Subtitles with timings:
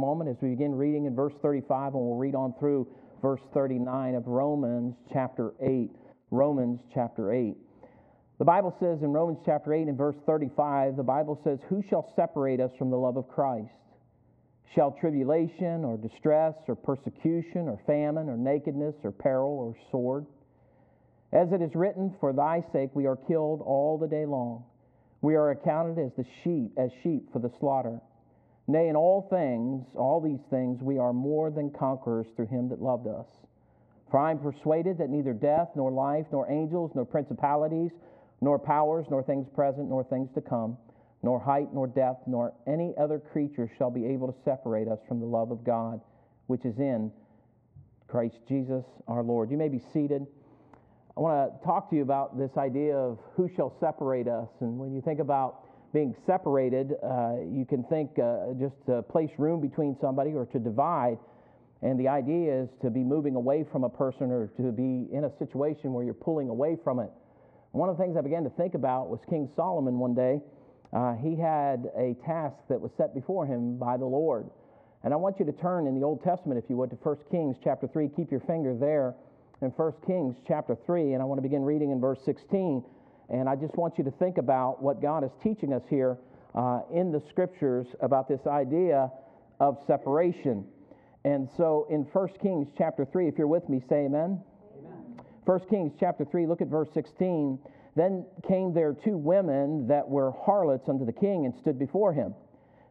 [0.00, 2.88] moment as we begin reading in verse 35, and we'll read on through
[3.20, 5.90] verse 39 of Romans chapter 8.
[6.30, 7.54] Romans chapter 8.
[8.38, 12.10] The Bible says in Romans chapter 8 and verse 35, the Bible says, Who shall
[12.16, 13.68] separate us from the love of Christ?
[14.74, 20.24] Shall tribulation or distress or persecution or famine or nakedness or peril or sword?
[21.32, 24.64] As it is written, For thy sake we are killed all the day long.
[25.20, 28.00] We are accounted as the sheep, as sheep for the slaughter.
[28.70, 32.80] Nay, in all things, all these things, we are more than conquerors through him that
[32.80, 33.26] loved us.
[34.10, 37.90] For I am persuaded that neither death, nor life, nor angels, nor principalities,
[38.40, 40.76] nor powers, nor things present, nor things to come,
[41.22, 45.18] nor height, nor depth, nor any other creature shall be able to separate us from
[45.18, 46.00] the love of God,
[46.46, 47.10] which is in
[48.06, 49.50] Christ Jesus our Lord.
[49.50, 50.26] You may be seated.
[51.16, 54.48] I want to talk to you about this idea of who shall separate us.
[54.60, 59.30] And when you think about being separated, uh, you can think uh, just to place
[59.38, 61.18] room between somebody or to divide.
[61.82, 65.24] And the idea is to be moving away from a person or to be in
[65.24, 67.10] a situation where you're pulling away from it.
[67.72, 70.40] One of the things I began to think about was King Solomon one day.
[70.92, 74.50] Uh, he had a task that was set before him by the Lord.
[75.02, 77.16] And I want you to turn in the Old Testament, if you would, to 1
[77.30, 78.08] Kings chapter 3.
[78.08, 79.14] Keep your finger there
[79.62, 81.14] in 1 Kings chapter 3.
[81.14, 82.84] And I want to begin reading in verse 16.
[83.30, 86.18] And I just want you to think about what God is teaching us here
[86.54, 89.10] uh, in the scriptures about this idea
[89.60, 90.64] of separation.
[91.24, 94.40] And so in 1 Kings chapter 3, if you're with me, say amen.
[95.44, 97.58] 1 Kings chapter 3, look at verse 16.
[97.94, 102.34] Then came there two women that were harlots unto the king and stood before him.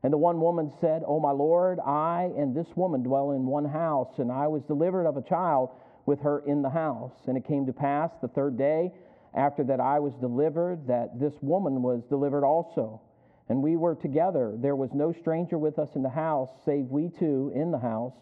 [0.04, 3.66] And the one woman said, O my Lord, I and this woman dwell in one
[3.66, 5.72] house, and I was delivered of a child
[6.06, 7.14] with her in the house.
[7.28, 8.94] And it came to pass the third day
[9.34, 13.02] after that I was delivered, that this woman was delivered also.
[13.48, 14.56] And we were together.
[14.56, 18.14] There was no stranger with us in the house, save we two in the house.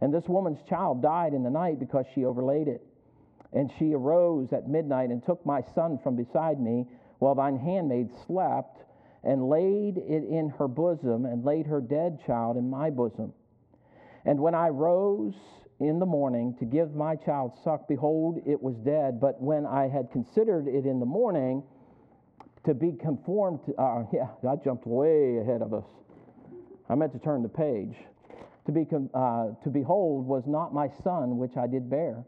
[0.00, 2.82] And this woman's child died in the night because she overlaid it.
[3.52, 6.86] And she arose at midnight and took my son from beside me,
[7.18, 8.78] while thine handmaid slept,
[9.24, 13.32] and laid it in her bosom, and laid her dead child in my bosom.
[14.24, 15.34] And when I rose
[15.80, 19.18] in the morning to give my child suck, behold, it was dead.
[19.18, 21.62] But when I had considered it in the morning
[22.66, 25.86] to be conformed to, uh, yeah, I jumped way ahead of us.
[26.90, 27.96] I meant to turn the page.
[28.66, 32.24] To, be, uh, to behold was not my son which I did bear.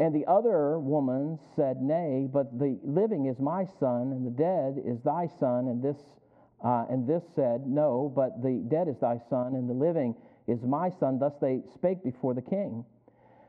[0.00, 4.82] And the other woman said, Nay, but the living is my son, and the dead
[4.84, 5.68] is thy son.
[5.68, 5.96] And this,
[6.64, 10.16] uh, and this said, No, but the dead is thy son, and the living
[10.46, 11.18] is my son.
[11.18, 12.84] Thus they spake before the king.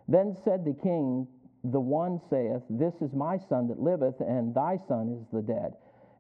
[0.08, 1.28] Then said the king,
[1.64, 5.74] The one saith, This is my son that liveth, and thy son is the dead.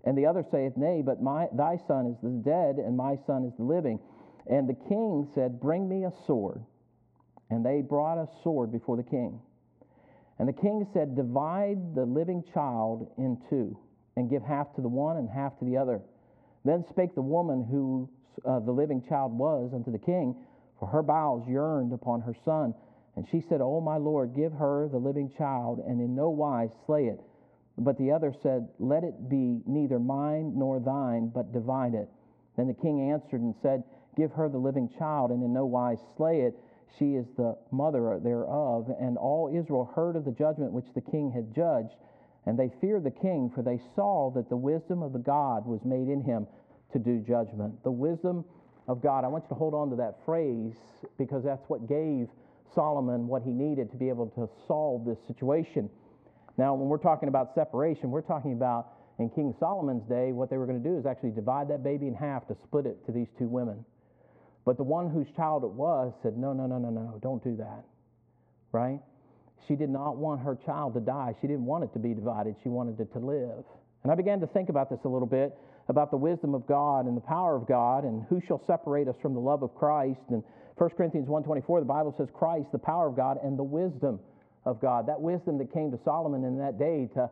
[0.03, 3.45] And the other saith, Nay, but my, thy son is the dead, and my son
[3.45, 3.99] is the living.
[4.47, 6.61] And the king said, Bring me a sword.
[7.49, 9.39] And they brought a sword before the king.
[10.39, 13.77] And the king said, Divide the living child in two,
[14.15, 16.01] and give half to the one and half to the other.
[16.63, 18.09] Then spake the woman who
[18.45, 20.35] uh, the living child was unto the king,
[20.79, 22.73] for her bowels yearned upon her son.
[23.15, 26.71] And she said, O my Lord, give her the living child, and in no wise
[26.85, 27.21] slay it.
[27.77, 32.09] But the other said, Let it be neither mine nor thine, but divide it.
[32.57, 33.83] Then the king answered and said,
[34.15, 36.55] Give her the living child, and in no wise slay it.
[36.97, 38.89] She is the mother thereof.
[38.99, 41.95] And all Israel heard of the judgment which the king had judged.
[42.45, 45.83] And they feared the king, for they saw that the wisdom of the God was
[45.83, 46.47] made in him
[46.93, 47.83] to do judgment.
[47.83, 48.45] The wisdom
[48.87, 49.23] of God.
[49.23, 50.75] I want you to hold on to that phrase
[51.17, 52.27] because that's what gave
[52.73, 55.89] Solomon what he needed to be able to solve this situation.
[56.57, 60.57] Now, when we're talking about separation, we're talking about in King Solomon's day, what they
[60.57, 63.11] were going to do is actually divide that baby in half to split it to
[63.11, 63.85] these two women.
[64.65, 67.55] But the one whose child it was said, No, no, no, no, no, don't do
[67.57, 67.85] that.
[68.71, 68.99] Right?
[69.67, 71.33] She did not want her child to die.
[71.39, 72.55] She didn't want it to be divided.
[72.61, 73.63] She wanted it to live.
[74.03, 75.57] And I began to think about this a little bit
[75.87, 79.15] about the wisdom of God and the power of God and who shall separate us
[79.21, 80.21] from the love of Christ.
[80.29, 80.43] And
[80.77, 84.19] 1 Corinthians 1.24, the Bible says Christ, the power of God and the wisdom
[84.65, 85.07] of God.
[85.07, 87.29] That wisdom that came to Solomon in that day to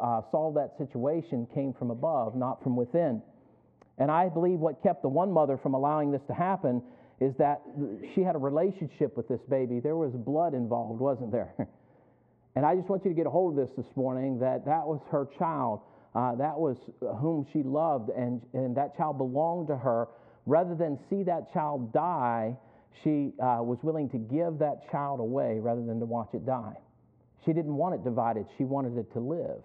[0.00, 3.22] uh, solve that situation came from above, not from within.
[3.98, 6.82] And I believe what kept the one mother from allowing this to happen
[7.20, 7.62] is that
[8.14, 9.80] she had a relationship with this baby.
[9.80, 11.54] There was blood involved, wasn't there?
[12.56, 14.86] and I just want you to get a hold of this this morning that that
[14.86, 15.80] was her child.
[16.14, 16.76] Uh, that was
[17.20, 20.08] whom she loved, and, and that child belonged to her.
[20.46, 22.56] Rather than see that child die,
[23.02, 26.76] she uh, was willing to give that child away rather than to watch it die.
[27.44, 29.62] She didn't want it divided, she wanted it to live.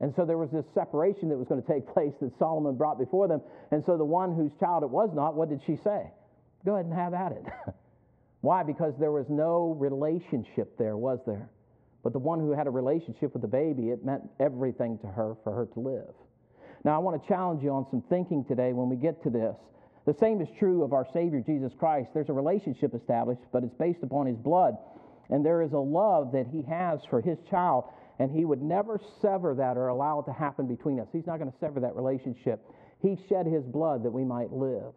[0.00, 2.98] And so there was this separation that was going to take place that Solomon brought
[2.98, 3.40] before them.
[3.70, 6.10] And so the one whose child it was not, what did she say?
[6.64, 7.44] Go ahead and have at it.
[8.40, 8.64] Why?
[8.64, 11.48] Because there was no relationship there, was there?
[12.02, 15.36] But the one who had a relationship with the baby, it meant everything to her
[15.44, 16.14] for her to live.
[16.84, 19.54] Now, I want to challenge you on some thinking today when we get to this.
[20.04, 22.10] The same is true of our Savior Jesus Christ.
[22.12, 24.74] There's a relationship established, but it's based upon His blood.
[25.30, 27.84] And there is a love that He has for His child,
[28.18, 31.06] and He would never sever that or allow it to happen between us.
[31.12, 32.66] He's not going to sever that relationship.
[33.00, 34.92] He shed His blood that we might live.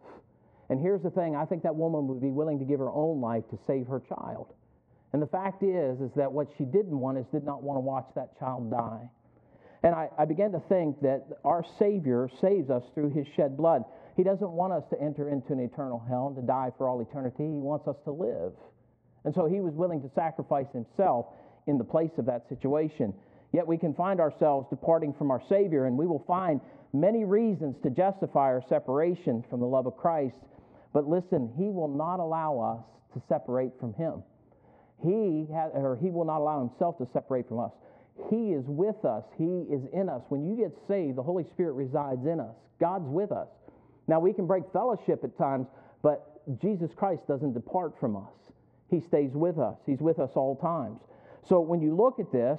[0.68, 3.20] And here's the thing I think that woman would be willing to give her own
[3.20, 4.52] life to save her child.
[5.12, 7.80] And the fact is, is that what she didn't want is did not want to
[7.80, 9.08] watch that child die.
[9.82, 13.84] And I, I began to think that our Savior saves us through his shed blood.
[14.16, 17.00] He doesn't want us to enter into an eternal hell and to die for all
[17.00, 17.44] eternity.
[17.44, 18.52] He wants us to live.
[19.24, 21.26] And so he was willing to sacrifice himself
[21.66, 23.12] in the place of that situation.
[23.52, 26.60] Yet we can find ourselves departing from our Savior, and we will find
[26.92, 30.36] many reasons to justify our separation from the love of Christ.
[30.92, 34.22] But listen, he will not allow us to separate from him.
[35.02, 37.72] He has, or he will not allow himself to separate from us.
[38.30, 39.24] He is with us.
[39.36, 40.22] He is in us.
[40.28, 42.54] When you get saved, the Holy Spirit resides in us.
[42.80, 43.48] God's with us.
[44.08, 45.66] Now we can break fellowship at times,
[46.02, 48.32] but Jesus Christ doesn't depart from us.
[48.88, 49.76] He stays with us.
[49.84, 51.00] He's with us all times.
[51.48, 52.58] So when you look at this,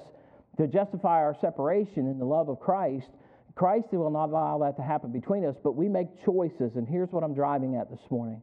[0.58, 3.08] to justify our separation in the love of Christ,
[3.54, 7.10] Christ will not allow that to happen between us, but we make choices, and here's
[7.10, 8.42] what I'm driving at this morning.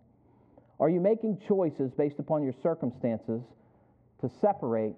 [0.80, 3.42] Are you making choices based upon your circumstances
[4.22, 4.96] to separate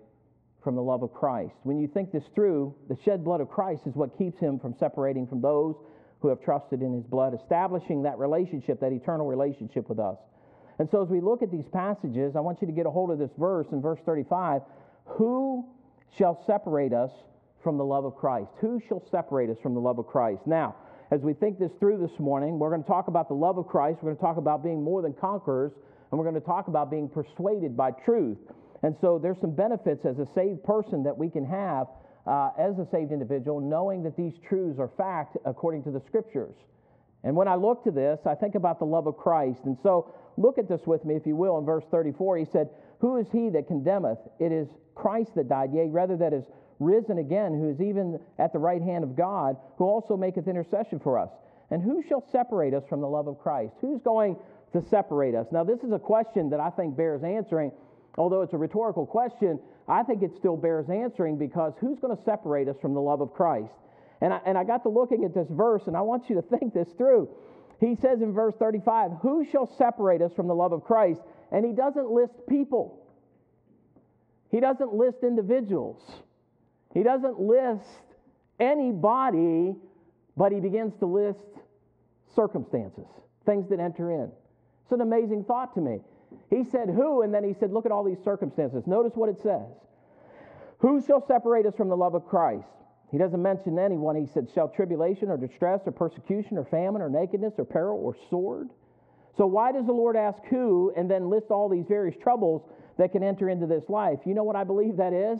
[0.63, 1.55] from the love of Christ.
[1.63, 4.75] When you think this through, the shed blood of Christ is what keeps him from
[4.77, 5.75] separating from those
[6.19, 10.17] who have trusted in his blood, establishing that relationship, that eternal relationship with us.
[10.79, 13.11] And so, as we look at these passages, I want you to get a hold
[13.11, 14.61] of this verse in verse 35
[15.05, 15.65] Who
[16.17, 17.11] shall separate us
[17.63, 18.51] from the love of Christ?
[18.61, 20.41] Who shall separate us from the love of Christ?
[20.45, 20.75] Now,
[21.09, 23.67] as we think this through this morning, we're going to talk about the love of
[23.67, 23.99] Christ.
[24.01, 25.71] We're going to talk about being more than conquerors,
[26.11, 28.37] and we're going to talk about being persuaded by truth.
[28.83, 31.87] And so there's some benefits as a saved person that we can have
[32.25, 36.55] uh, as a saved individual, knowing that these truths are fact according to the scriptures.
[37.23, 39.61] And when I look to this, I think about the love of Christ.
[39.65, 42.37] And so look at this with me, if you will, in verse 34.
[42.37, 42.69] He said,
[42.99, 44.19] Who is he that condemneth?
[44.39, 46.45] It is Christ that died, yea, rather that is
[46.79, 50.99] risen again, who is even at the right hand of God, who also maketh intercession
[50.99, 51.31] for us.
[51.71, 53.73] And who shall separate us from the love of Christ?
[53.81, 54.37] Who's going
[54.73, 55.47] to separate us?
[55.51, 57.71] Now, this is a question that I think bears answering
[58.17, 62.23] although it's a rhetorical question, I think it still bears answering because who's going to
[62.23, 63.73] separate us from the love of Christ?
[64.21, 66.41] And I, and I got to looking at this verse, and I want you to
[66.41, 67.29] think this through.
[67.79, 71.21] He says in verse 35, Who shall separate us from the love of Christ?
[71.51, 73.05] And he doesn't list people,
[74.49, 76.01] he doesn't list individuals,
[76.93, 77.87] he doesn't list
[78.59, 79.75] anybody,
[80.35, 81.39] but he begins to list
[82.35, 83.05] circumstances,
[83.45, 84.31] things that enter in.
[84.83, 85.99] It's an amazing thought to me.
[86.49, 87.21] He said, Who?
[87.21, 88.83] And then he said, Look at all these circumstances.
[88.87, 89.67] Notice what it says.
[90.79, 92.67] Who shall separate us from the love of Christ?
[93.11, 94.15] He doesn't mention anyone.
[94.15, 98.15] He said, Shall tribulation or distress or persecution or famine or nakedness or peril or
[98.29, 98.69] sword?
[99.37, 102.63] So, why does the Lord ask who and then list all these various troubles
[102.97, 104.19] that can enter into this life?
[104.25, 105.39] You know what I believe that is?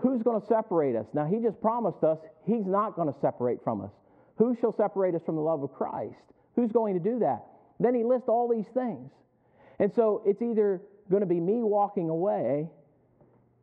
[0.00, 1.06] Who's going to separate us?
[1.12, 3.90] Now, He just promised us He's not going to separate from us.
[4.36, 6.14] Who shall separate us from the love of Christ?
[6.54, 7.44] Who's going to do that?
[7.80, 9.10] Then He lists all these things.
[9.78, 10.80] And so it's either
[11.10, 12.68] going to be me walking away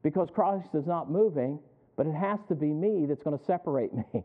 [0.03, 1.59] because Christ is not moving,
[1.95, 4.03] but it has to be me that's going to separate me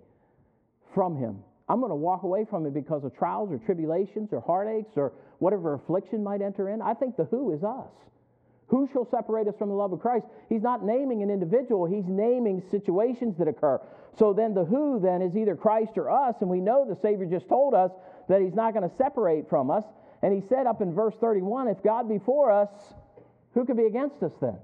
[0.94, 1.38] from Him.
[1.68, 5.12] I'm going to walk away from it because of trials or tribulations or heartaches or
[5.38, 6.82] whatever affliction might enter in.
[6.82, 7.90] I think the who is us.
[8.68, 10.26] Who shall separate us from the love of Christ?
[10.48, 13.80] He's not naming an individual, he's naming situations that occur.
[14.18, 17.26] So then the who then is either Christ or us, and we know the Savior
[17.26, 17.90] just told us
[18.28, 19.84] that he's not going to separate from us.
[20.24, 22.70] And he said up in verse 31 if God be for us,
[23.52, 24.56] who could be against us then?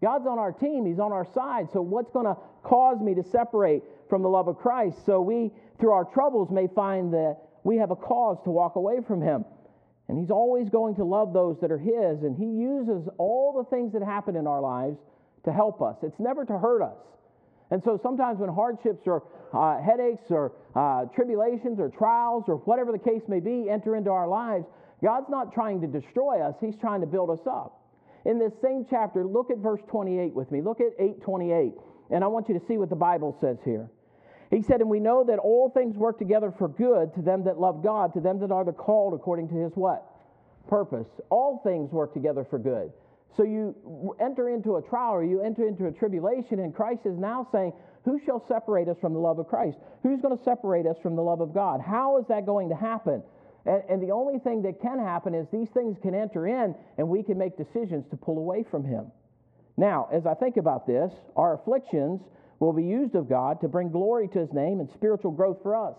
[0.00, 1.68] God's on our team, He's on our side.
[1.72, 5.04] So, what's going to cause me to separate from the love of Christ?
[5.04, 9.00] So, we, through our troubles, may find that we have a cause to walk away
[9.08, 9.44] from Him.
[10.06, 12.22] And He's always going to love those that are His.
[12.22, 14.98] And He uses all the things that happen in our lives
[15.46, 16.96] to help us, it's never to hurt us.
[17.72, 22.92] And so, sometimes when hardships or uh, headaches or uh, tribulations or trials or whatever
[22.92, 24.64] the case may be enter into our lives,
[25.02, 27.78] God's not trying to destroy us, He's trying to build us up.
[28.24, 30.60] In this same chapter, look at verse 28 with me.
[30.60, 31.72] Look at 828.
[32.10, 33.90] And I want you to see what the Bible says here.
[34.50, 37.60] He said, And we know that all things work together for good to them that
[37.60, 40.04] love God, to them that are the called according to his what?
[40.68, 41.08] Purpose.
[41.30, 42.92] All things work together for good.
[43.36, 47.18] So you enter into a trial or you enter into a tribulation, and Christ is
[47.18, 47.72] now saying,
[48.04, 49.78] Who shall separate us from the love of Christ?
[50.02, 51.80] Who's going to separate us from the love of God?
[51.80, 53.22] How is that going to happen?
[53.68, 57.08] And, and the only thing that can happen is these things can enter in and
[57.08, 59.12] we can make decisions to pull away from Him.
[59.76, 62.22] Now, as I think about this, our afflictions
[62.60, 65.76] will be used of God to bring glory to His name and spiritual growth for
[65.76, 65.96] us.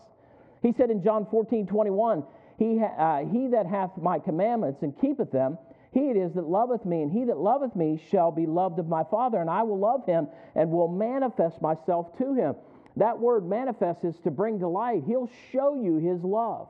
[0.63, 2.23] He said in John 14, 21,
[2.57, 5.57] he, uh, he that hath my commandments and keepeth them,
[5.93, 8.87] he it is that loveth me, and he that loveth me shall be loved of
[8.87, 12.55] my Father, and I will love him and will manifest myself to him.
[12.97, 15.03] That word manifest is to bring to light.
[15.07, 16.67] He'll show you his love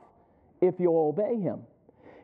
[0.60, 1.60] if you'll obey him.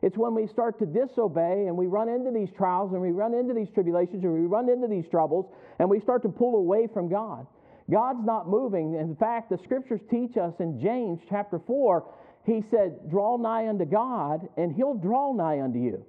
[0.03, 3.35] It's when we start to disobey and we run into these trials and we run
[3.35, 5.47] into these tribulations and we run into these troubles
[5.79, 7.47] and we start to pull away from God.
[7.91, 8.95] God's not moving.
[8.95, 12.05] In fact, the scriptures teach us in James chapter 4,
[12.45, 16.05] he said, Draw nigh unto God, and he'll draw nigh unto you.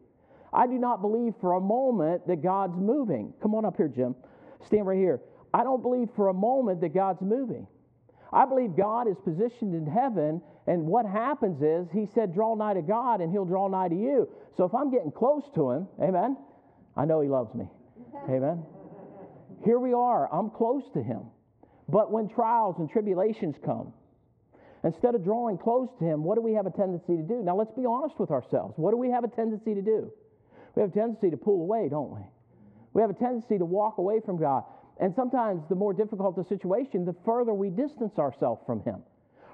[0.54, 3.34] I do not believe for a moment that God's moving.
[3.42, 4.16] Come on up here, Jim.
[4.66, 5.22] Stand right here.
[5.54, 7.68] I don't believe for a moment that God's moving.
[8.34, 12.74] I believe God is positioned in heaven, and what happens is He said, Draw nigh
[12.74, 14.30] to God, and He'll draw nigh to you.
[14.56, 16.38] So if I'm getting close to Him, amen,
[16.96, 17.66] I know He loves me.
[18.30, 18.64] Amen.
[19.64, 21.22] Here we are, I'm close to Him.
[21.90, 23.94] But when trials and tribulations come,
[24.84, 27.42] instead of drawing close to Him, what do we have a tendency to do?
[27.44, 28.74] Now let's be honest with ourselves.
[28.78, 30.12] What do we have a tendency to do?
[30.76, 32.22] We have a tendency to pull away, don't we?
[32.94, 34.64] We have a tendency to walk away from God.
[35.00, 39.04] And sometimes the more difficult the situation, the further we distance ourselves from Him.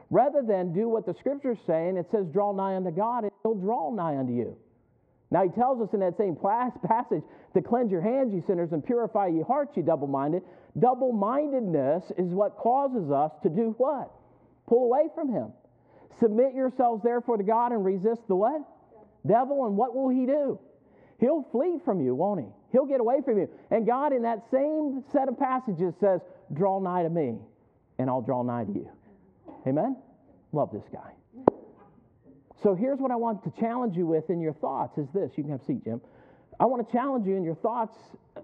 [0.09, 3.31] Rather than do what the scriptures say, and it says, draw nigh unto God, and
[3.43, 4.55] He'll draw nigh unto you.
[5.31, 7.23] Now, He tells us in that same passage
[7.55, 10.43] to cleanse your hands, ye sinners, and purify ye hearts, ye double minded.
[10.79, 14.11] Double mindedness is what causes us to do what?
[14.67, 15.51] Pull away from Him.
[16.19, 18.61] Submit yourselves therefore to God and resist the what?
[19.25, 20.59] Devil, and what will He do?
[21.19, 22.47] He'll flee from you, won't He?
[22.73, 23.47] He'll get away from you.
[23.71, 26.19] And God, in that same set of passages, says,
[26.51, 27.37] Draw nigh to me,
[27.99, 28.89] and I'll draw nigh to you.
[29.65, 29.95] Amen?
[30.51, 31.13] Love this guy.
[32.63, 35.31] So here's what I want to challenge you with in your thoughts is this.
[35.35, 36.01] You can have a seat, Jim.
[36.59, 37.95] I want to challenge you in your thoughts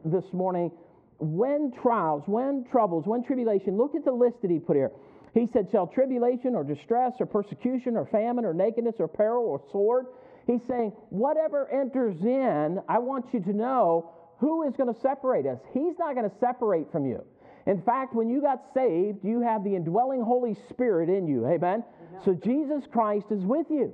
[0.06, 0.72] this morning.
[1.20, 4.92] When trials, when troubles, when tribulation, look at the list that he put here.
[5.34, 9.62] He said, Shall tribulation or distress or persecution or famine or nakedness or peril or
[9.72, 10.08] sword?
[10.48, 15.46] He's saying, Whatever enters in, I want you to know who is going to separate
[15.46, 15.60] us?
[15.74, 17.24] He's not going to separate from you.
[17.68, 21.46] In fact, when you got saved, you have the indwelling Holy Spirit in you.
[21.46, 21.84] Amen?
[22.10, 22.22] Amen.
[22.24, 23.94] So Jesus Christ is with you.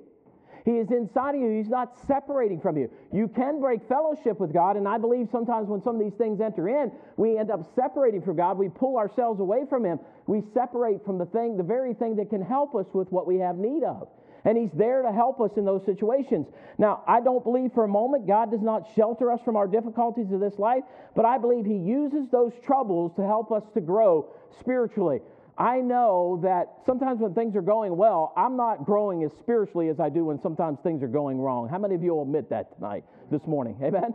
[0.64, 1.50] He is inside of you.
[1.50, 2.90] He's not separating from you.
[3.14, 6.42] You can break fellowship with God, and I believe sometimes when some of these things
[6.42, 8.58] enter in, we end up separating from God.
[8.58, 10.00] We pull ourselves away from Him.
[10.26, 13.38] We separate from the thing, the very thing that can help us with what we
[13.38, 14.08] have need of
[14.46, 16.48] and He's there to help us in those situations.
[16.78, 20.32] Now, I don't believe for a moment God does not shelter us from our difficulties
[20.32, 20.84] of this life,
[21.16, 25.20] but I believe He uses those troubles to help us to grow spiritually.
[25.58, 30.00] I know that sometimes when things are going well, I'm not growing as spiritually as
[30.00, 31.70] I do when sometimes things are going wrong.
[31.70, 33.78] How many of you will admit that tonight, this morning?
[33.82, 34.14] Amen?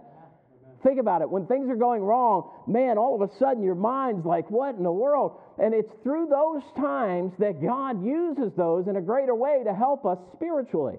[0.82, 1.28] Think about it.
[1.28, 4.82] When things are going wrong, man, all of a sudden your mind's like, what in
[4.82, 5.38] the world?
[5.58, 10.06] And it's through those times that God uses those in a greater way to help
[10.06, 10.98] us spiritually.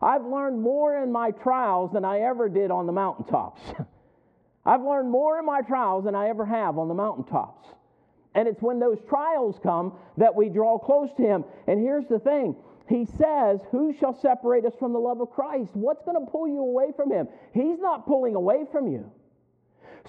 [0.00, 3.60] I've learned more in my trials than I ever did on the mountaintops.
[4.64, 7.68] I've learned more in my trials than I ever have on the mountaintops.
[8.34, 11.44] And it's when those trials come that we draw close to Him.
[11.66, 12.54] And here's the thing
[12.88, 15.70] He says, Who shall separate us from the love of Christ?
[15.74, 17.28] What's going to pull you away from Him?
[17.52, 19.10] He's not pulling away from you.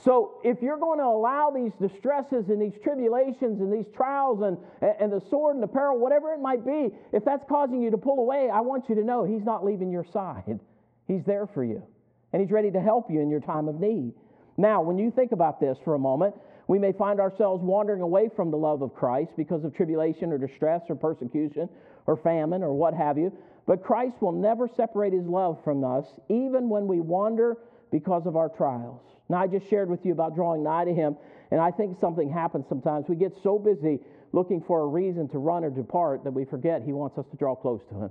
[0.04, 4.58] So, if you're going to allow these distresses and these tribulations and these trials and,
[5.00, 7.98] and the sword and the peril, whatever it might be, if that's causing you to
[7.98, 10.60] pull away, I want you to know He's not leaving your side.
[11.08, 11.84] He's there for you,
[12.32, 14.14] and He's ready to help you in your time of need.
[14.58, 16.36] Now, when you think about this for a moment,
[16.68, 20.38] we may find ourselves wandering away from the love of Christ because of tribulation or
[20.38, 21.68] distress or persecution
[22.06, 23.34] or famine or what have you.
[23.66, 27.58] But Christ will never separate his love from us, even when we wander
[27.92, 29.02] because of our trials.
[29.30, 31.16] Now, I just shared with you about drawing nigh to Him,
[31.52, 33.06] and I think something happens sometimes.
[33.08, 34.00] We get so busy
[34.32, 37.38] looking for a reason to run or depart that we forget He wants us to
[37.38, 38.10] draw close to Him.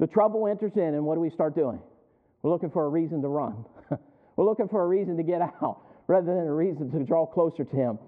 [0.00, 1.78] The trouble enters in, and what do we start doing?
[2.42, 3.64] We're looking for a reason to run.
[4.36, 7.64] We're looking for a reason to get out rather than a reason to draw closer
[7.64, 7.98] to Him.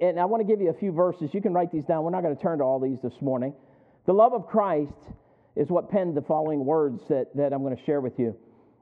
[0.00, 1.30] And I want to give you a few verses.
[1.32, 2.04] You can write these down.
[2.04, 3.52] We're not going to turn to all these this morning.
[4.06, 4.92] The love of Christ
[5.54, 8.36] is what penned the following words that, that I'm going to share with you.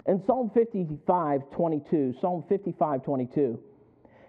[0.06, 3.58] In Psalm 55, 22, Psalm 55, 22,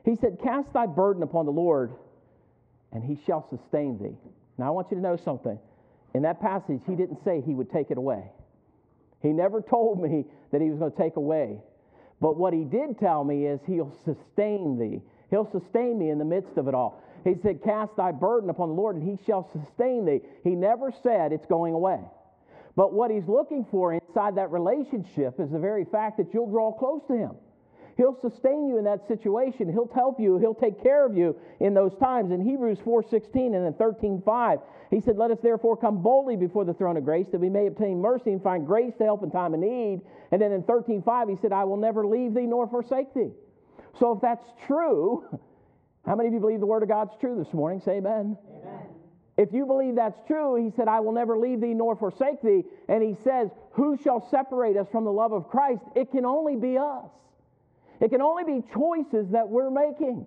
[0.05, 1.93] he said, Cast thy burden upon the Lord,
[2.93, 4.15] and he shall sustain thee.
[4.57, 5.59] Now, I want you to know something.
[6.13, 8.23] In that passage, he didn't say he would take it away.
[9.21, 11.59] He never told me that he was going to take away.
[12.21, 15.01] But what he did tell me is he'll sustain thee.
[15.29, 17.03] He'll sustain me in the midst of it all.
[17.25, 20.21] He said, Cast thy burden upon the Lord, and he shall sustain thee.
[20.43, 21.99] He never said it's going away.
[22.75, 26.73] But what he's looking for inside that relationship is the very fact that you'll draw
[26.73, 27.31] close to him.
[27.97, 29.71] He'll sustain you in that situation.
[29.71, 30.37] He'll help you.
[30.37, 32.31] He'll take care of you in those times.
[32.31, 36.73] In Hebrews 4:16 and then 13:5, he said, "Let us therefore come boldly before the
[36.73, 39.53] throne of grace that we may obtain mercy and find grace to help in time
[39.53, 40.01] of need."
[40.31, 43.33] And then in 13:5, he said, "I will never leave thee nor forsake thee."
[43.93, 45.23] So if that's true,
[46.05, 47.79] how many of you believe the word of God's true this morning?
[47.79, 48.37] Say amen.
[48.49, 48.54] Amen.
[49.37, 52.63] If you believe that's true, he said, I will never leave thee nor forsake thee.
[52.87, 55.83] And he says, Who shall separate us from the love of Christ?
[55.93, 57.09] It can only be us.
[57.99, 60.25] It can only be choices that we're making.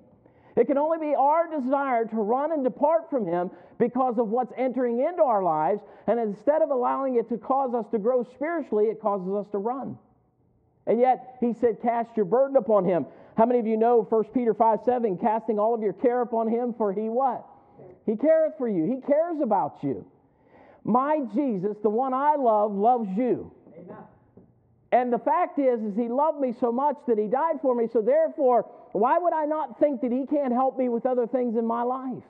[0.56, 4.52] It can only be our desire to run and depart from Him because of what's
[4.56, 5.80] entering into our lives.
[6.06, 9.58] And instead of allowing it to cause us to grow spiritually, it causes us to
[9.58, 9.96] run.
[10.86, 13.06] And yet, He said, Cast your burden upon Him.
[13.38, 16.48] How many of you know 1 Peter 5 7, casting all of your care upon
[16.48, 17.46] Him, for He what?
[18.08, 20.06] He careth for you, He cares about you.
[20.82, 23.52] My Jesus, the one I love, loves you.
[23.76, 23.96] Amen.
[24.90, 27.86] And the fact is, is he loved me so much that he died for me.
[27.92, 28.62] So therefore,
[28.92, 31.82] why would I not think that he can't help me with other things in my
[31.82, 32.22] life?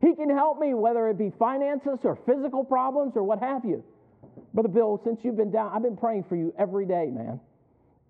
[0.00, 3.82] He can help me, whether it be finances or physical problems or what have you.
[4.54, 7.40] Brother Bill, since you've been down, I've been praying for you every day, man.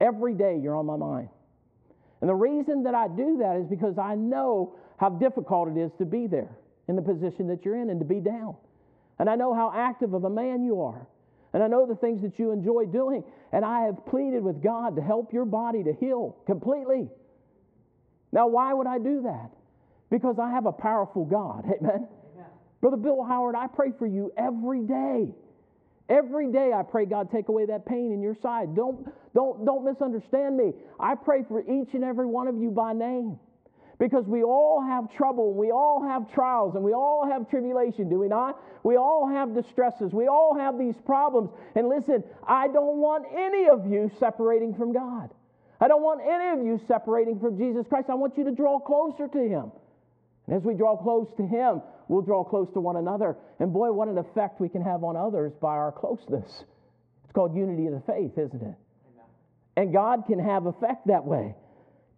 [0.02, 1.30] Every day you're on my mind.
[2.20, 5.92] And the reason that I do that is because I know how difficult it is
[5.96, 6.50] to be there
[6.88, 8.56] in the position that you're in and to be down.
[9.18, 11.06] And I know how active of a man you are.
[11.52, 13.24] And I know the things that you enjoy doing.
[13.52, 17.08] And I have pleaded with God to help your body to heal completely.
[18.32, 19.50] Now, why would I do that?
[20.10, 21.64] Because I have a powerful God.
[21.64, 21.80] Amen.
[22.34, 22.46] Amen.
[22.80, 25.28] Brother Bill Howard, I pray for you every day.
[26.08, 28.76] Every day I pray God take away that pain in your side.
[28.76, 30.72] Don't, don't, don't misunderstand me.
[31.00, 33.38] I pray for each and every one of you by name.
[33.98, 38.18] Because we all have trouble, we all have trials, and we all have tribulation, do
[38.18, 38.60] we not?
[38.82, 41.50] We all have distresses, we all have these problems.
[41.74, 45.30] And listen, I don't want any of you separating from God.
[45.80, 48.08] I don't want any of you separating from Jesus Christ.
[48.10, 49.72] I want you to draw closer to Him.
[50.46, 53.36] And as we draw close to Him, we'll draw close to one another.
[53.60, 56.64] And boy, what an effect we can have on others by our closeness.
[57.24, 58.74] It's called unity of the faith, isn't it?
[59.76, 61.54] And God can have effect that way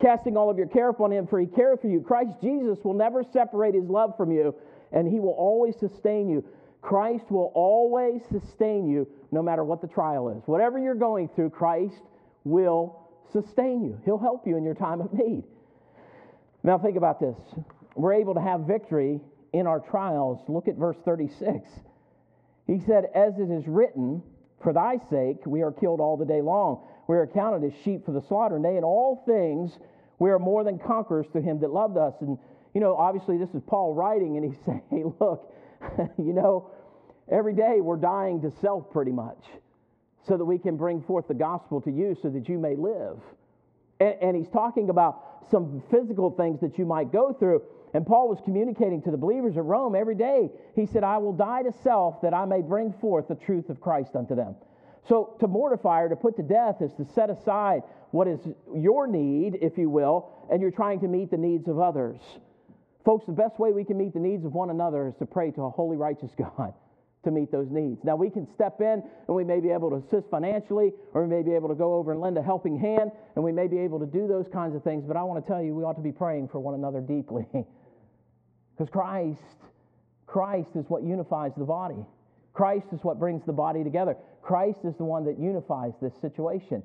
[0.01, 2.01] casting all of your care upon him, for he cares for you.
[2.01, 4.55] Christ Jesus will never separate his love from you,
[4.93, 6.45] and he will always sustain you.
[6.81, 10.43] Christ will always sustain you no matter what the trial is.
[10.47, 12.03] Whatever you're going through, Christ
[12.45, 14.01] will sustain you.
[14.05, 15.45] He'll help you in your time of need.
[16.63, 17.37] Now, think about this.
[17.95, 19.21] We're able to have victory
[19.53, 20.41] in our trials.
[20.49, 21.69] Look at verse 36.
[22.67, 24.23] He said, As it is written,
[24.63, 26.85] For thy sake we are killed all the day long.
[27.09, 28.59] We are counted as sheep for the slaughter.
[28.59, 29.79] Nay, in all things,
[30.19, 32.15] we are more than conquerors to him that loved us.
[32.21, 32.39] And,
[32.75, 35.53] you know, obviously, this is Paul writing, and he's saying, hey, look,
[36.19, 36.71] you know,
[37.33, 39.43] every day we're dying to self pretty much
[40.29, 43.19] so that we can bring forth the gospel to you so that you may live.
[43.99, 47.63] And, and he's talking about some physical things that you might go through.
[47.95, 50.51] And Paul was communicating to the believers at Rome every day.
[50.77, 53.81] He said, I will die to self that I may bring forth the truth of
[53.81, 54.57] Christ unto them.
[55.09, 58.41] So to mortify or to put to death is to set aside what is
[58.75, 62.21] your need, if you will, and you're trying to meet the needs of others.
[63.05, 65.51] Folks, the best way we can meet the needs of one another is to pray
[65.53, 66.75] to a holy, righteous God
[67.25, 68.05] to meet those needs.
[68.05, 71.29] Now, we can step in and we may be able to assist financially, or we
[71.29, 73.79] may be able to go over and lend a helping hand, and we may be
[73.79, 75.05] able to do those kinds of things.
[75.07, 77.47] But I want to tell you, we ought to be praying for one another deeply.
[78.77, 79.41] Because Christ,
[80.25, 82.07] Christ is what unifies the body.
[82.53, 84.17] Christ is what brings the body together.
[84.43, 86.83] Christ is the one that unifies this situation.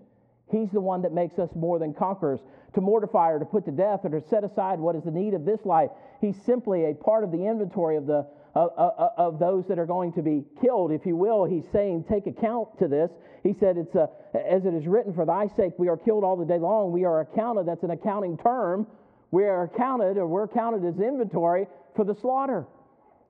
[0.52, 2.40] He's the one that makes us more than conquerors.
[2.76, 5.34] To mortify or to put to death or to set aside what is the need
[5.34, 5.90] of this life,
[6.22, 9.86] he's simply a part of the inventory of, the, uh, uh, of those that are
[9.86, 11.46] going to be killed, if you will.
[11.46, 13.12] He's saying, take account to this.
[13.44, 16.36] He said, it's a, as it is written, for thy sake we are killed all
[16.36, 16.92] the day long.
[16.92, 18.88] We are accounted, that's an accounting term.
[19.32, 22.66] We are accounted, or we're counted as inventory for the slaughter,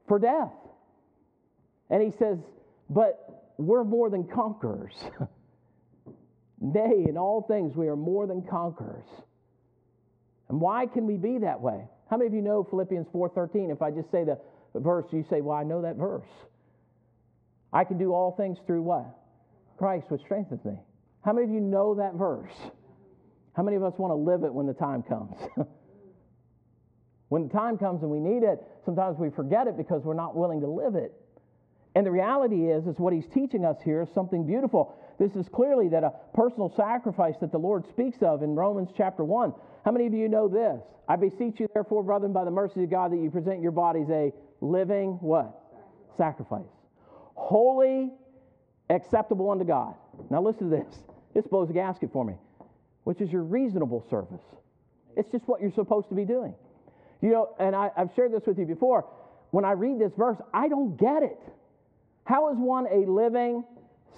[0.07, 0.51] for death.
[1.89, 2.37] And he says,
[2.89, 4.93] but we're more than conquerors.
[6.61, 9.05] Nay, in all things we are more than conquerors.
[10.49, 11.85] And why can we be that way?
[12.09, 13.71] How many of you know Philippians 4:13?
[13.71, 14.39] If I just say the
[14.75, 16.29] verse, you say, "Well, I know that verse."
[17.73, 19.05] I can do all things through what?
[19.77, 20.77] Christ which strengthens me.
[21.21, 22.53] How many of you know that verse?
[23.53, 25.35] How many of us want to live it when the time comes?
[27.29, 30.35] when the time comes and we need it, sometimes we forget it because we're not
[30.35, 31.13] willing to live it.
[31.95, 34.97] And the reality is, is what he's teaching us here is something beautiful.
[35.19, 39.23] This is clearly that a personal sacrifice that the Lord speaks of in Romans chapter
[39.23, 39.53] 1.
[39.85, 40.81] How many of you know this?
[41.07, 44.07] I beseech you, therefore, brethren, by the mercy of God, that you present your bodies
[44.09, 45.53] a living what?
[46.17, 46.63] Sacrifice.
[47.35, 48.11] Holy
[48.89, 49.93] acceptable unto God.
[50.29, 50.95] Now listen to this.
[51.33, 52.35] This blows a gasket for me,
[53.03, 54.41] which is your reasonable service.
[55.15, 56.55] It's just what you're supposed to be doing.
[57.21, 59.05] You know, and I, I've shared this with you before.
[59.51, 61.39] When I read this verse, I don't get it.
[62.25, 63.63] How is one a living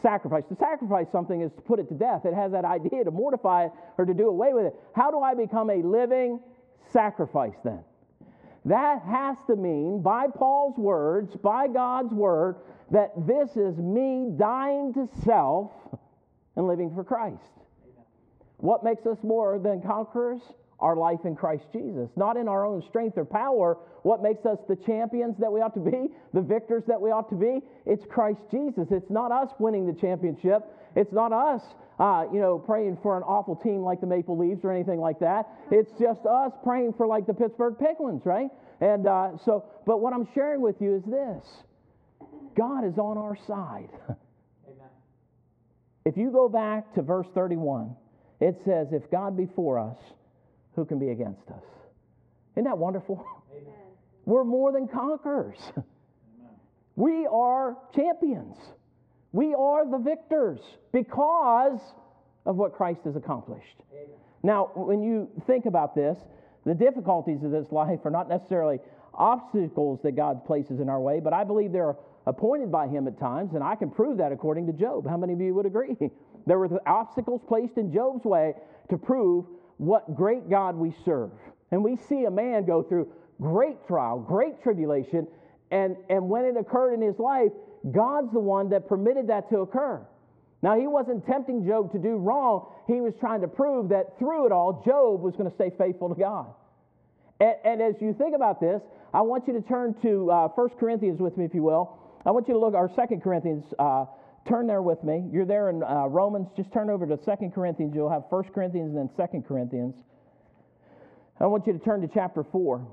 [0.01, 0.43] sacrifice?
[0.49, 2.25] To sacrifice something is to put it to death.
[2.25, 4.75] It has that idea to mortify it or to do away with it.
[4.95, 6.39] How do I become a living
[6.91, 7.83] sacrifice then?
[8.65, 12.55] That has to mean, by Paul's words, by God's word,
[12.89, 15.71] that this is me dying to self
[16.55, 17.43] and living for Christ.
[18.57, 20.41] What makes us more than conquerors?
[20.85, 22.11] Our life in Christ Jesus.
[22.15, 23.79] Not in our own strength or power.
[24.03, 27.27] What makes us the champions that we ought to be, the victors that we ought
[27.31, 27.61] to be?
[27.87, 28.89] It's Christ Jesus.
[28.91, 30.61] It's not us winning the championship.
[30.95, 31.63] It's not us,
[31.99, 35.17] uh, you know, praying for an awful team like the Maple Leafs or anything like
[35.21, 35.49] that.
[35.71, 38.51] It's just us praying for like the Pittsburgh Penguins, right?
[38.79, 41.43] And uh, so, but what I'm sharing with you is this
[42.55, 43.89] God is on our side.
[46.05, 47.95] If you go back to verse 31,
[48.39, 49.97] it says, If God be for us,
[50.75, 51.63] who can be against us?
[52.55, 53.25] Isn't that wonderful?
[53.51, 53.73] Amen.
[54.25, 55.59] We're more than conquerors.
[55.71, 56.53] Amen.
[56.95, 58.57] We are champions.
[59.31, 60.59] We are the victors
[60.91, 61.79] because
[62.45, 63.81] of what Christ has accomplished.
[63.91, 64.15] Amen.
[64.43, 66.17] Now, when you think about this,
[66.65, 68.79] the difficulties of this life are not necessarily
[69.13, 71.95] obstacles that God places in our way, but I believe they're
[72.27, 75.07] appointed by Him at times, and I can prove that according to Job.
[75.07, 75.95] How many of you would agree?
[76.47, 78.53] there were obstacles placed in Job's way
[78.89, 79.45] to prove
[79.77, 81.31] what great God we serve.
[81.71, 83.11] And we see a man go through
[83.41, 85.27] great trial, great tribulation,
[85.71, 87.51] and, and when it occurred in his life,
[87.91, 90.05] God's the one that permitted that to occur.
[90.61, 92.71] Now, he wasn't tempting Job to do wrong.
[92.87, 96.09] He was trying to prove that through it all, Job was going to stay faithful
[96.09, 96.47] to God.
[97.39, 98.81] And, and as you think about this,
[99.13, 101.99] I want you to turn to uh, 1 Corinthians with me, if you will.
[102.25, 104.05] I want you to look, our 2 Corinthians, uh,
[104.47, 105.23] turn there with me.
[105.31, 106.47] You're there in uh, Romans.
[106.55, 107.93] Just turn over to 2 Corinthians.
[107.95, 109.95] You'll have 1 Corinthians and then 2 Corinthians.
[111.39, 112.87] I want you to turn to chapter 4.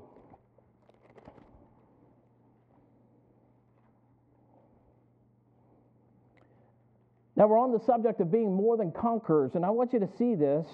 [7.35, 10.09] Now, we're on the subject of being more than conquerors, and I want you to
[10.17, 10.67] see this.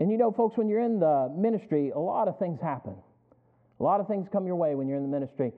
[0.00, 2.94] And you know, folks, when you're in the ministry, a lot of things happen.
[3.80, 5.52] A lot of things come your way when you're in the ministry.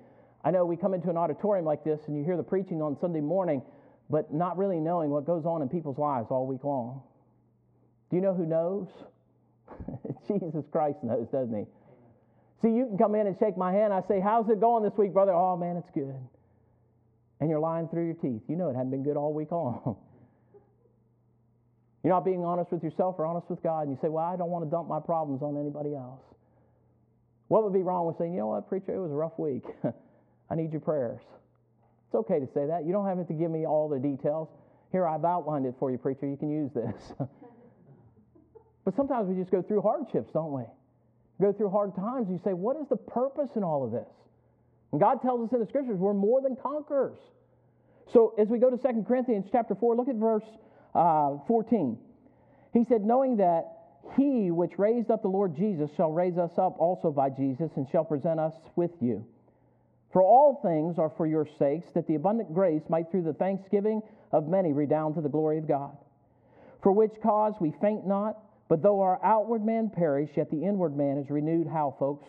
[0.46, 2.96] I know we come into an auditorium like this and you hear the preaching on
[3.00, 3.62] Sunday morning,
[4.08, 7.02] but not really knowing what goes on in people's lives all week long.
[8.10, 8.86] Do you know who knows?
[10.28, 11.64] Jesus Christ knows, doesn't he?
[12.62, 13.92] See, you can come in and shake my hand.
[13.92, 15.32] I say, How's it going this week, brother?
[15.32, 16.14] Oh, man, it's good
[17.40, 18.42] and you're lying through your teeth.
[18.48, 19.96] You know it hadn't been good all week long.
[22.04, 24.36] you're not being honest with yourself or honest with God, and you say, Well, I
[24.36, 26.22] don't want to dump my problems on anybody else.
[27.48, 29.64] What would be wrong with saying, You know what, preacher, it was a rough week.
[30.50, 31.20] I need your prayers.
[32.06, 32.84] It's okay to say that.
[32.84, 34.48] You don't have to give me all the details.
[34.92, 36.26] Here, I've outlined it for you, preacher.
[36.26, 37.12] You can use this.
[38.84, 40.62] but sometimes we just go through hardships, don't we?
[41.40, 42.28] Go through hard times.
[42.30, 44.08] You say, What is the purpose in all of this?
[44.92, 47.18] And God tells us in the scriptures we're more than conquerors.
[48.12, 50.44] So as we go to 2 Corinthians chapter 4, look at verse
[50.94, 51.98] uh, 14.
[52.72, 53.64] He said, Knowing that
[54.16, 57.88] he which raised up the Lord Jesus shall raise us up also by Jesus and
[57.90, 59.26] shall present us with you.
[60.12, 64.02] For all things are for your sakes, that the abundant grace might through the thanksgiving
[64.32, 65.96] of many redound to the glory of God.
[66.82, 68.38] For which cause we faint not,
[68.68, 72.28] but though our outward man perish, yet the inward man is renewed, how, folks?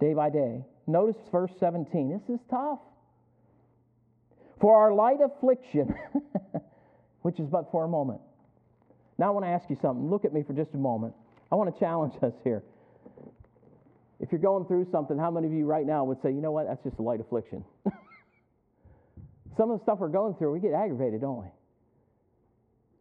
[0.00, 0.64] Day by day.
[0.86, 2.10] Notice verse 17.
[2.10, 2.78] This is tough.
[4.60, 5.94] For our light affliction,
[7.22, 8.20] which is but for a moment.
[9.18, 10.08] Now I want to ask you something.
[10.08, 11.14] Look at me for just a moment.
[11.52, 12.62] I want to challenge us here.
[14.30, 16.52] If you're going through something, how many of you right now would say, you know
[16.52, 17.64] what, that's just a light affliction?
[19.56, 21.48] Some of the stuff we're going through, we get aggravated, don't we?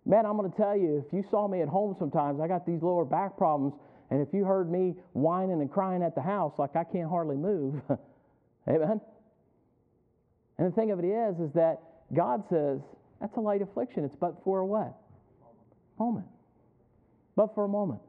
[0.07, 2.65] Man, I'm going to tell you, if you saw me at home sometimes, I got
[2.65, 3.75] these lower back problems
[4.09, 7.37] and if you heard me whining and crying at the house like I can't hardly
[7.37, 7.75] move,
[8.67, 8.99] amen?
[10.57, 11.77] And the thing of it is, is that
[12.11, 12.79] God says,
[13.21, 14.03] that's a light affliction.
[14.03, 14.97] It's but for a what?
[15.99, 16.25] Moment.
[17.35, 18.01] But for a moment.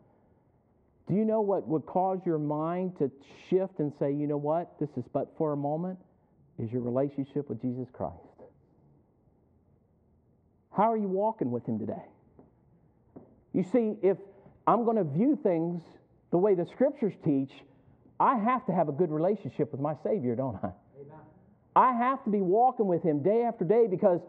[1.09, 3.11] Do you know what would cause your mind to
[3.49, 5.99] shift and say, you know what, this is but for a moment?
[6.59, 8.15] Is your relationship with Jesus Christ.
[10.77, 12.03] How are you walking with Him today?
[13.53, 14.19] You see, if
[14.67, 15.83] I'm going to view things
[16.31, 17.51] the way the scriptures teach,
[18.21, 20.69] I have to have a good relationship with my Savior, don't I?
[21.01, 21.19] Amen.
[21.75, 24.21] I have to be walking with Him day after day because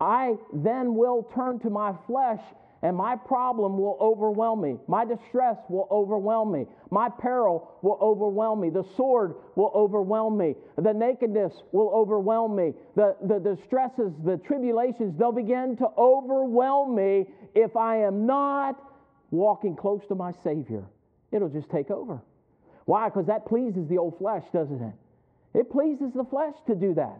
[0.00, 2.42] I then will turn to my flesh
[2.82, 4.76] and my problem will overwhelm me.
[4.86, 6.66] My distress will overwhelm me.
[6.90, 8.70] My peril will overwhelm me.
[8.70, 10.54] The sword will overwhelm me.
[10.76, 12.74] The nakedness will overwhelm me.
[12.94, 18.76] The, the, the stresses, the tribulations, they'll begin to overwhelm me if I am not
[19.30, 20.84] walking close to my Savior.
[21.32, 22.20] It'll just take over.
[22.84, 23.08] Why?
[23.08, 25.58] Because that pleases the old flesh, doesn't it?
[25.58, 27.18] It pleases the flesh to do that.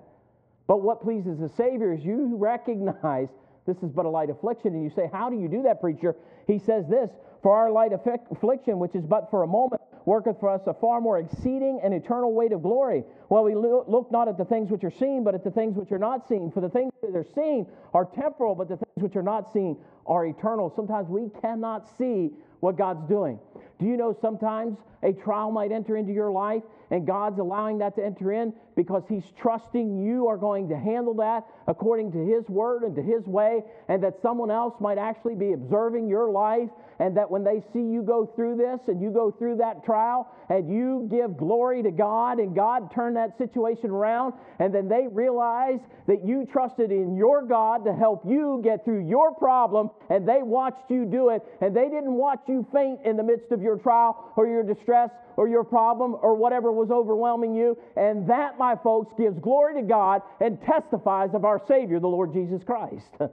[0.66, 3.28] But what pleases the Savior is you recognize
[3.66, 4.74] this is but a light affliction.
[4.74, 6.16] And you say, How do you do that, preacher?
[6.46, 7.10] He says this
[7.42, 11.00] For our light affliction, which is but for a moment, worketh for us a far
[11.00, 13.04] more exceeding and eternal weight of glory.
[13.28, 15.90] Well, we look not at the things which are seen, but at the things which
[15.92, 16.50] are not seen.
[16.52, 19.76] For the things that are seen are temporal, but the things which are not seen
[20.06, 20.72] are eternal.
[20.74, 23.38] Sometimes we cannot see what God's doing.
[23.78, 27.96] Do you know sometimes a trial might enter into your life and God's allowing that
[27.96, 32.48] to enter in because He's trusting you are going to handle that according to His
[32.48, 36.70] word and to His way, and that someone else might actually be observing your life,
[36.98, 40.30] and that when they see you go through this and you go through that trial
[40.48, 45.06] and you give glory to God and God turn that situation around, and then they
[45.10, 50.26] realize that you trusted in your God to help you get through your problem, and
[50.26, 53.60] they watched you do it, and they didn't watch you faint in the midst of
[53.60, 57.76] your trial or your distress or your problem or whatever was overwhelming you.
[57.96, 62.32] And that, my folks, gives glory to God and testifies of our Savior, the Lord
[62.32, 63.10] Jesus Christ,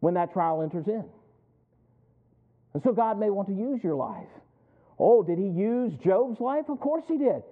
[0.00, 1.04] when that trial enters in.
[2.74, 4.28] And so God may want to use your life.
[4.98, 6.68] Oh, did he use Job's life?
[6.68, 7.42] Of course he did.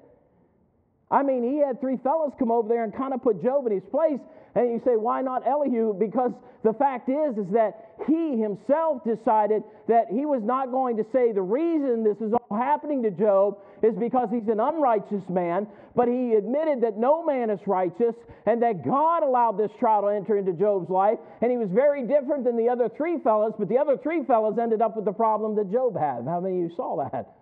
[1.11, 3.73] I mean, he had three fellows come over there and kind of put Job in
[3.73, 4.21] his place.
[4.55, 5.94] And you say, why not Elihu?
[5.94, 6.33] Because
[6.64, 11.33] the fact is, is that he himself decided that he was not going to say
[11.33, 16.09] the reason this is all happening to Job is because he's an unrighteous man, but
[16.09, 18.14] he admitted that no man is righteous
[18.47, 21.18] and that God allowed this trial to enter into Job's life.
[21.40, 24.59] And he was very different than the other three fellows, but the other three fellows
[24.61, 26.25] ended up with the problem that Job had.
[26.27, 27.35] How many of you saw that?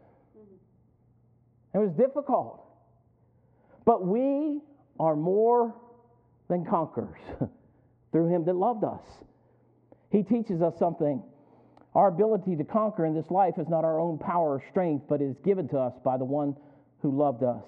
[1.75, 2.66] It was difficult.
[3.87, 4.61] But we
[5.01, 5.75] are more
[6.49, 7.21] than conquerors
[8.13, 9.03] through him that loved us.
[10.11, 11.23] He teaches us something.
[11.95, 15.23] Our ability to conquer in this life is not our own power or strength, but
[15.23, 16.55] is given to us by the one
[17.01, 17.65] who loved us.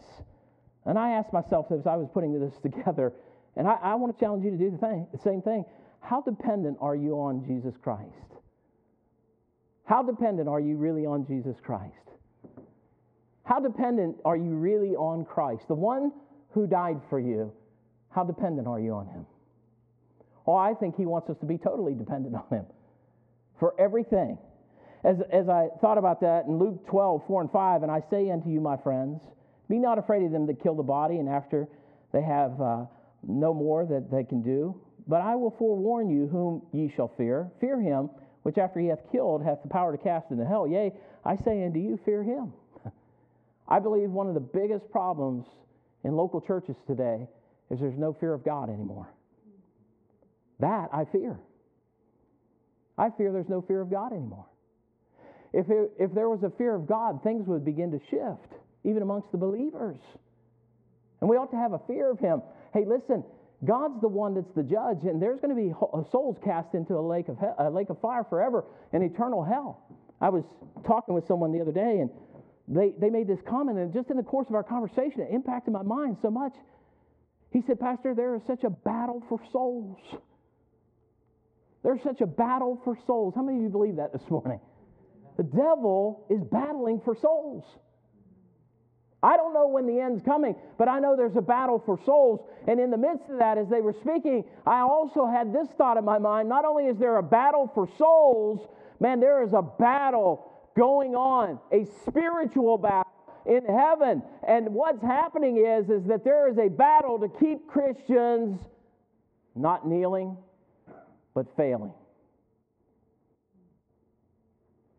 [0.84, 3.12] And I asked myself as I was putting this together,
[3.56, 5.64] and I, I want to challenge you to do the, thing, the same thing.
[6.00, 8.12] How dependent are you on Jesus Christ?
[9.84, 12.07] How dependent are you really on Jesus Christ?
[13.48, 15.68] How dependent are you really on Christ?
[15.68, 16.12] The one
[16.50, 17.50] who died for you,
[18.10, 19.24] how dependent are you on him?
[20.46, 22.66] Oh, I think he wants us to be totally dependent on him
[23.58, 24.36] for everything.
[25.02, 28.30] As, as I thought about that in Luke 12, 4 and 5, and I say
[28.30, 29.22] unto you, my friends,
[29.70, 31.68] be not afraid of them that kill the body, and after
[32.12, 32.84] they have uh,
[33.26, 34.78] no more that they can do.
[35.06, 37.50] But I will forewarn you whom ye shall fear.
[37.62, 38.10] Fear him,
[38.42, 40.68] which after he hath killed hath the power to cast into hell.
[40.68, 40.92] Yea,
[41.24, 42.52] I say unto you, fear him.
[43.68, 45.46] I believe one of the biggest problems
[46.04, 47.28] in local churches today
[47.70, 49.08] is there's no fear of God anymore.
[50.60, 51.38] That I fear.
[52.96, 54.46] I fear there's no fear of God anymore.
[55.52, 59.02] If, it, if there was a fear of God, things would begin to shift, even
[59.02, 59.98] amongst the believers.
[61.20, 62.42] And we ought to have a fear of Him.
[62.72, 63.24] Hey, listen,
[63.64, 66.94] God's the one that's the judge, and there's going to be uh, souls cast into
[66.94, 69.82] a lake of, hell, a lake of fire forever in eternal hell.
[70.20, 70.44] I was
[70.86, 72.10] talking with someone the other day, and
[72.68, 75.72] they, they made this comment, and just in the course of our conversation, it impacted
[75.72, 76.52] my mind so much.
[77.50, 79.96] He said, Pastor, there is such a battle for souls.
[81.82, 83.34] There's such a battle for souls.
[83.34, 84.60] How many of you believe that this morning?
[85.38, 87.64] The devil is battling for souls.
[89.22, 92.40] I don't know when the end's coming, but I know there's a battle for souls.
[92.68, 95.96] And in the midst of that, as they were speaking, I also had this thought
[95.96, 98.68] in my mind not only is there a battle for souls,
[99.00, 100.47] man, there is a battle
[100.78, 103.12] going on, a spiritual battle
[103.44, 104.22] in heaven.
[104.46, 108.60] And what's happening is, is that there is a battle to keep Christians
[109.56, 110.36] not kneeling,
[111.34, 111.92] but failing.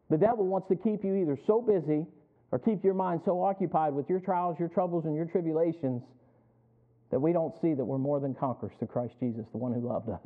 [0.09, 2.05] The devil wants to keep you either so busy
[2.51, 6.01] or keep your mind so occupied with your trials, your troubles, and your tribulations
[7.11, 9.87] that we don't see that we're more than conquerors to Christ Jesus, the one who
[9.87, 10.19] loved us.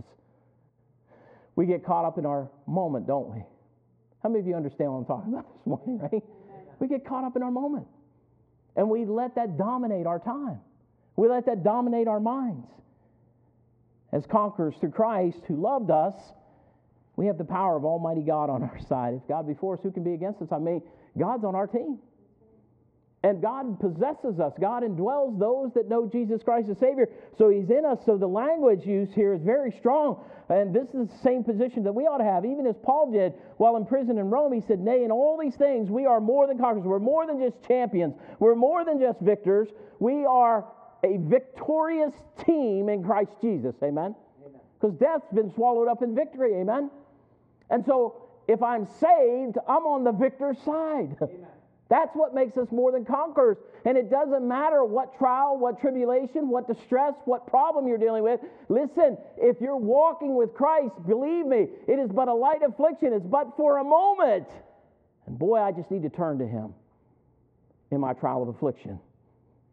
[1.56, 3.44] We get caught up in our moment, don't we?
[4.24, 6.24] How many of you understand what I'm talking about this morning, right?
[6.80, 7.88] We get caught up in our moment.
[8.76, 10.60] And we let that dominate our time.
[11.16, 12.68] We let that dominate our minds.
[14.12, 16.16] As conquerors through Christ who loved us,
[17.16, 19.14] we have the power of Almighty God on our side.
[19.14, 20.48] If God be for us, who can be against us?
[20.52, 20.82] I mean,
[21.18, 22.00] God's on our team.
[23.24, 24.52] And God possesses us.
[24.60, 27.08] God indwells those that know Jesus Christ as Savior.
[27.38, 28.00] So He's in us.
[28.06, 30.20] So the language used here is very strong.
[30.50, 32.44] And this is the same position that we ought to have.
[32.44, 35.56] Even as Paul did while in prison in Rome, he said, Nay, in all these
[35.56, 36.86] things, we are more than conquerors.
[36.86, 38.14] We're more than just champions.
[38.40, 39.70] We're more than just victors.
[40.00, 40.66] We are
[41.06, 42.14] a victorious
[42.46, 43.76] team in Christ Jesus.
[43.82, 44.16] Amen?
[44.80, 46.56] Because death's been swallowed up in victory.
[46.56, 46.92] Amen?
[47.70, 51.16] And so if I'm saved, I'm on the victor's side.
[51.22, 51.48] Amen.
[51.94, 53.58] That's what makes us more than conquerors.
[53.86, 58.40] And it doesn't matter what trial, what tribulation, what distress, what problem you're dealing with.
[58.68, 63.14] Listen, if you're walking with Christ, believe me, it is but a light affliction.
[63.14, 64.48] It's but for a moment.
[65.28, 66.74] And boy, I just need to turn to Him
[67.92, 69.00] in my trial of affliction.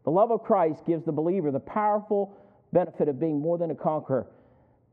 [0.03, 2.37] The love of Christ gives the believer the powerful
[2.71, 4.27] benefit of being more than a conqueror.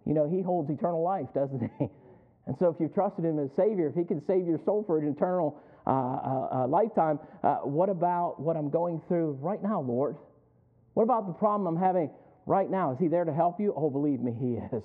[0.07, 1.89] You know, He holds eternal life, doesn't He?
[2.47, 4.99] And so, if you've trusted Him as Savior, if He can save your soul for
[4.99, 7.19] an eternal uh, uh, uh, lifetime.
[7.65, 10.17] what about what I'm going through right now, Lord?
[10.93, 12.11] What about the problem I'm having
[12.45, 12.93] right now?
[12.93, 13.73] Is He there to help you?
[13.75, 14.85] Oh, believe me, He is.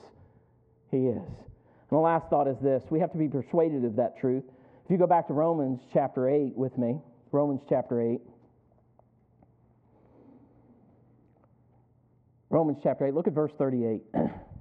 [0.91, 1.17] He is.
[1.17, 4.43] And the last thought is this we have to be persuaded of that truth.
[4.85, 6.99] If you go back to Romans chapter 8 with me,
[7.31, 8.21] Romans chapter 8.
[12.49, 14.01] Romans chapter 8, look at verse 38.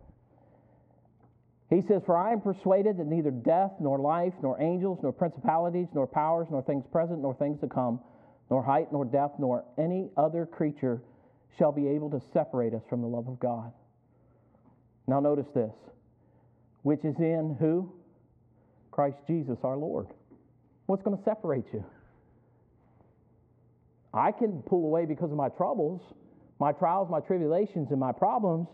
[1.72, 5.88] He says, For I am persuaded that neither death, nor life, nor angels, nor principalities,
[5.94, 7.98] nor powers, nor things present, nor things to come,
[8.50, 11.00] nor height, nor depth, nor any other creature
[11.58, 13.72] shall be able to separate us from the love of God.
[15.06, 15.72] Now, notice this
[16.82, 17.90] which is in who?
[18.90, 20.08] Christ Jesus our Lord.
[20.86, 21.82] What's going to separate you?
[24.12, 26.02] I can pull away because of my troubles,
[26.60, 28.68] my trials, my tribulations, and my problems.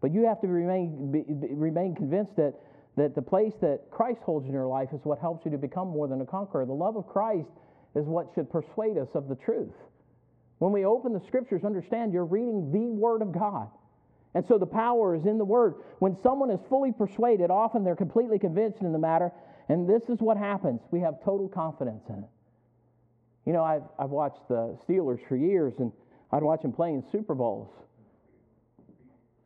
[0.00, 2.54] But you have to remain, be, remain convinced that,
[2.96, 5.88] that the place that Christ holds in your life is what helps you to become
[5.88, 6.66] more than a conqueror.
[6.66, 7.48] The love of Christ
[7.94, 9.72] is what should persuade us of the truth.
[10.58, 13.68] When we open the scriptures, understand you're reading the Word of God.
[14.34, 15.76] And so the power is in the Word.
[15.98, 19.32] When someone is fully persuaded, often they're completely convinced in the matter,
[19.68, 20.80] and this is what happens.
[20.90, 22.28] We have total confidence in it.
[23.46, 25.90] You know, I've, I've watched the Steelers for years, and
[26.32, 27.70] I'd watch them playing Super Bowls.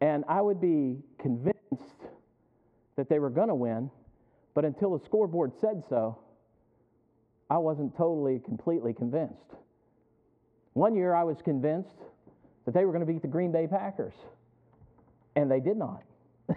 [0.00, 1.58] And I would be convinced
[2.96, 3.90] that they were going to win,
[4.54, 6.18] but until the scoreboard said so,
[7.48, 9.54] I wasn't totally, completely convinced.
[10.72, 11.96] One year I was convinced
[12.64, 14.14] that they were going to beat the Green Bay Packers,
[15.34, 16.02] and they did not.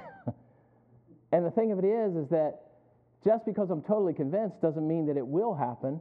[1.32, 2.62] and the thing of it is, is that
[3.26, 6.00] just because I'm totally convinced doesn't mean that it will happen,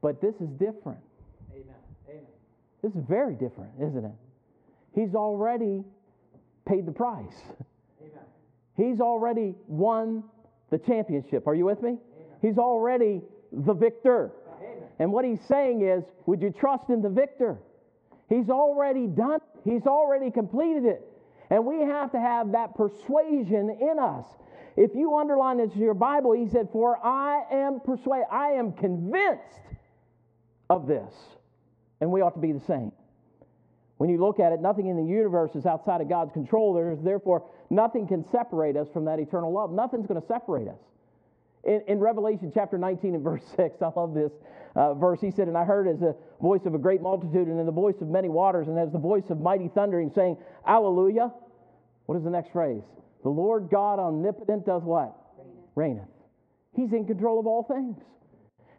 [0.00, 1.00] but this is different.
[1.52, 1.74] Amen.
[2.08, 2.24] Amen.
[2.82, 4.14] This is very different, isn't it?
[4.94, 5.84] He's already
[6.66, 7.34] paid the price.
[8.00, 8.24] Amen.
[8.76, 10.24] He's already won
[10.70, 11.46] the championship.
[11.46, 11.90] Are you with me?
[11.90, 11.98] Amen.
[12.42, 13.22] He's already
[13.52, 14.32] the victor.
[14.58, 14.88] Amen.
[14.98, 17.58] And what he's saying is, would you trust in the victor?
[18.28, 21.02] He's already done, he's already completed it.
[21.50, 24.24] And we have to have that persuasion in us.
[24.76, 28.72] If you underline this in your Bible, he said, For I am persuaded, I am
[28.72, 29.42] convinced
[30.68, 31.12] of this.
[32.00, 32.90] And we ought to be the same.
[34.04, 36.74] When you look at it, nothing in the universe is outside of God's control.
[36.74, 39.72] There is therefore nothing can separate us from that eternal love.
[39.72, 40.76] Nothing's going to separate us.
[41.64, 44.30] In, in, Revelation chapter 19 and verse 6, I love this
[44.76, 45.22] uh, verse.
[45.22, 47.72] He said, And I heard as the voice of a great multitude, and in the
[47.72, 50.36] voice of many waters, and as the voice of mighty thundering, saying,
[50.68, 51.32] Alleluia.
[52.04, 52.82] What is the next phrase?
[53.22, 55.16] The Lord God omnipotent does what?
[55.74, 56.02] Reigneth.
[56.02, 56.08] Reigneth.
[56.76, 57.96] He's in control of all things.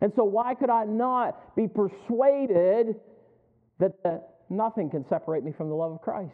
[0.01, 2.97] And so, why could I not be persuaded
[3.79, 6.33] that the nothing can separate me from the love of Christ.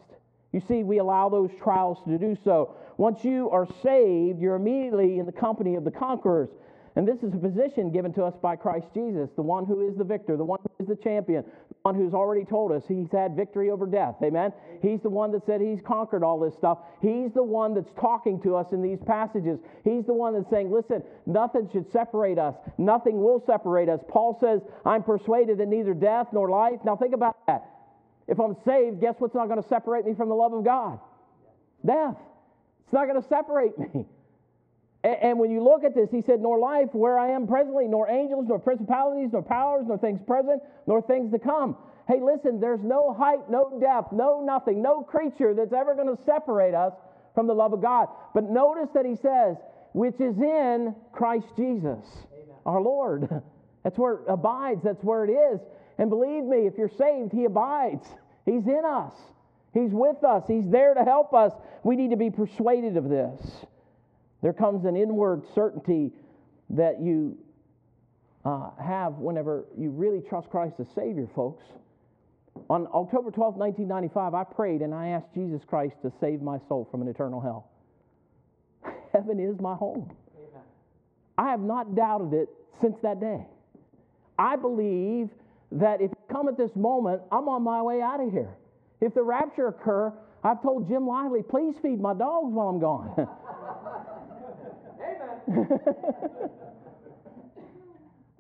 [0.52, 2.76] You see, we allow those trials to do so.
[2.98, 6.50] Once you are saved, you're immediately in the company of the conquerors.
[6.98, 9.96] And this is a position given to us by Christ Jesus, the one who is
[9.96, 13.10] the victor, the one who is the champion, the one who's already told us he's
[13.14, 14.16] had victory over death.
[14.22, 14.52] Amen?
[14.82, 16.80] He's the one that said he's conquered all this stuff.
[17.02, 19.60] He's the one that's talking to us in these passages.
[19.86, 24.02] He's the one that's saying, listen, nothing should separate us, nothing will separate us.
[24.10, 26.80] Paul says, I'm persuaded that neither death nor life.
[26.84, 27.71] Now think about that.
[28.28, 31.00] If I'm saved, guess what's not going to separate me from the love of God?
[31.86, 32.18] Death.
[32.84, 34.06] It's not going to separate me.
[35.04, 38.08] And, when you look at this, he said, Nor life where I am presently, nor
[38.08, 41.76] angels, nor principalities, nor powers, nor things present, nor things to come.
[42.08, 46.24] Hey, listen, there's no height, no depth, no nothing, no creature that's ever going to
[46.24, 46.94] separate us
[47.34, 48.10] from the love of God.
[48.36, 49.58] But notice that he says,
[49.94, 52.56] which is in Christ Jesus, Amen.
[52.66, 53.28] our Lord.
[53.84, 55.60] That's where it abides, that's where it is.
[56.02, 58.08] And believe me, if you're saved, He abides.
[58.44, 59.14] He's in us,
[59.72, 61.54] He's with us, He's there to help us.
[61.84, 63.40] We need to be persuaded of this.
[64.42, 66.12] There comes an inward certainty
[66.72, 67.38] that you
[68.44, 71.64] uh, have whenever you really trust Christ as Savior, folks.
[72.68, 76.88] On October 12, 1995, I prayed and I asked Jesus Christ to save my soul
[76.90, 77.70] from an eternal hell.
[79.14, 80.12] Heaven is my home.
[80.36, 80.64] Amen.
[81.38, 82.50] I have not doubted it
[82.82, 83.46] since that day.
[84.40, 85.30] I believe
[85.72, 88.56] that if you come at this moment, I'm on my way out of here.
[89.00, 90.14] If the rapture occur,
[90.44, 93.14] I've told Jim Lively, please feed my dogs while I'm gone.
[95.48, 96.50] Amen.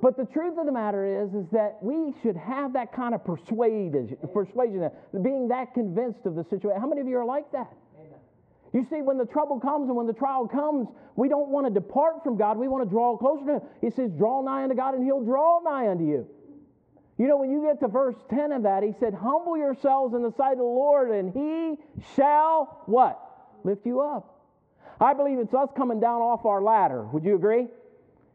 [0.01, 3.23] But the truth of the matter is, is that we should have that kind of
[3.23, 4.89] persuasion, persuasion,
[5.21, 6.81] being that convinced of the situation.
[6.81, 7.71] How many of you are like that?
[7.99, 8.17] Amen.
[8.73, 11.71] You see, when the trouble comes and when the trial comes, we don't want to
[11.71, 12.57] depart from God.
[12.57, 13.61] We want to draw closer to Him.
[13.79, 16.27] He says, "Draw nigh unto God, and He'll draw nigh unto you."
[17.21, 20.23] You know, when you get to verse 10 of that, he said, Humble yourselves in
[20.23, 21.77] the sight of the Lord, and he
[22.15, 23.21] shall what?
[23.63, 24.39] Lift you up.
[24.99, 27.03] I believe it's us coming down off our ladder.
[27.03, 27.67] Would you agree?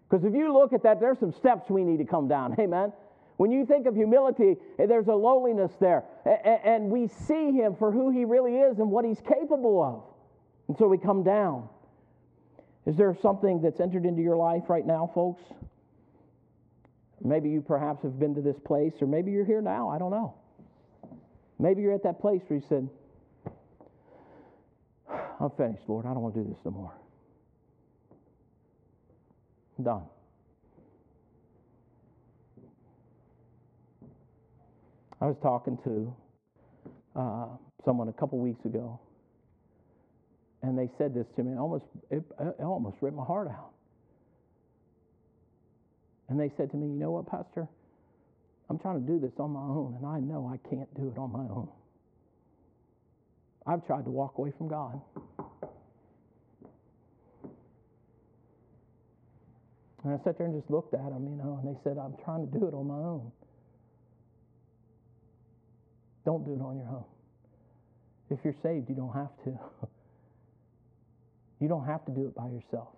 [0.08, 2.54] Because if you look at that, there's some steps we need to come down.
[2.60, 2.92] Amen.
[3.38, 6.04] When you think of humility, there's a lowliness there.
[6.24, 10.04] And we see him for who he really is and what he's capable of.
[10.68, 11.68] And so we come down.
[12.86, 15.42] Is there something that's entered into your life right now, folks?
[17.22, 19.88] Maybe you perhaps have been to this place, or maybe you're here now.
[19.88, 20.34] I don't know.
[21.58, 22.88] Maybe you're at that place where you said,
[25.40, 26.06] I'm finished, Lord.
[26.06, 26.92] I don't want to do this no more.
[29.82, 30.04] Done.
[35.20, 36.14] I was talking to
[37.18, 37.46] uh,
[37.84, 39.00] someone a couple weeks ago,
[40.62, 41.52] and they said this to me.
[41.52, 43.72] It almost, it, it almost ripped my heart out.
[46.28, 47.68] And they said to me, You know what, Pastor?
[48.68, 51.18] I'm trying to do this on my own, and I know I can't do it
[51.18, 51.68] on my own.
[53.66, 55.00] I've tried to walk away from God.
[60.04, 62.14] And I sat there and just looked at them, you know, and they said, I'm
[62.24, 63.32] trying to do it on my own.
[66.24, 67.04] Don't do it on your own.
[68.30, 69.58] If you're saved, you don't have to.
[71.60, 72.88] you don't have to do it by yourself.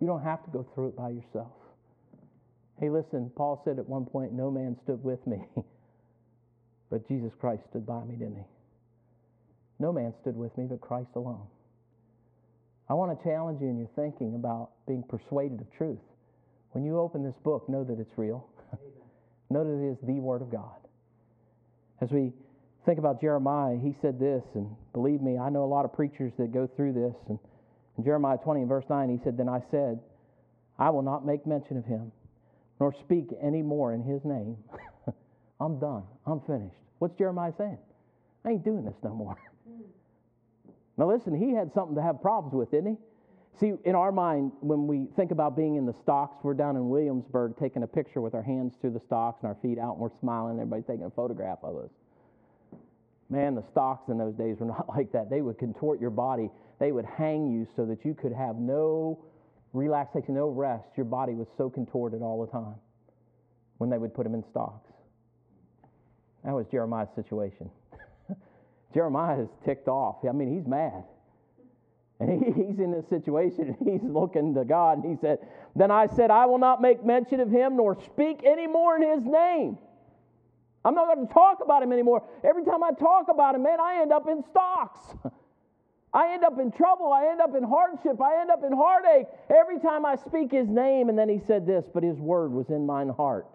[0.00, 1.52] You don't have to go through it by yourself.
[2.80, 5.44] Hey, listen, Paul said at one point, No man stood with me,
[6.90, 8.44] but Jesus Christ stood by me, didn't he?
[9.78, 11.46] No man stood with me but Christ alone.
[12.88, 15.98] I want to challenge you in your thinking about being persuaded of truth.
[16.72, 18.48] When you open this book, know that it's real.
[19.50, 20.76] know that it is the Word of God.
[22.00, 22.32] As we
[22.86, 26.32] think about Jeremiah, he said this, and believe me, I know a lot of preachers
[26.38, 27.14] that go through this.
[27.28, 27.38] And
[27.98, 30.00] in Jeremiah 20 and verse 9, he said, Then I said,
[30.78, 32.10] I will not make mention of him,
[32.80, 34.56] nor speak any more in his name.
[35.60, 36.02] I'm done.
[36.26, 36.76] I'm finished.
[36.98, 37.78] What's Jeremiah saying?
[38.44, 39.36] I ain't doing this no more.
[40.98, 42.96] Now, listen, he had something to have problems with, didn't he?
[43.58, 46.90] See, in our mind, when we think about being in the stocks, we're down in
[46.90, 50.00] Williamsburg taking a picture with our hands through the stocks and our feet out, and
[50.00, 50.58] we're smiling.
[50.58, 51.90] Everybody's taking a photograph of us.
[53.30, 55.30] Man, the stocks in those days were not like that.
[55.30, 59.24] They would contort your body, they would hang you so that you could have no
[59.72, 60.84] relaxation, no rest.
[60.96, 62.76] Your body was so contorted all the time
[63.78, 64.90] when they would put him in stocks.
[66.44, 67.70] That was Jeremiah's situation.
[68.94, 70.16] Jeremiah is ticked off.
[70.28, 71.04] I mean, he's mad.
[72.18, 75.38] And he, he's in this situation and he's looking to God and he said,
[75.76, 79.02] Then I said, I will not make mention of him nor speak any more in
[79.02, 79.78] his name.
[80.84, 82.26] I'm not going to talk about him anymore.
[82.42, 85.00] Every time I talk about him, man, I end up in stocks.
[86.12, 87.12] I end up in trouble.
[87.12, 88.20] I end up in hardship.
[88.20, 91.08] I end up in heartache every time I speak his name.
[91.08, 93.46] And then he said this, but his word was in mine heart.